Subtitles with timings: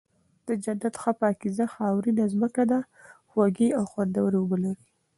[0.47, 2.79] د جنت ښه پاکيزه خاورينه زمکه ده،
[3.29, 4.85] خوږې او خوندوَري اوبه لري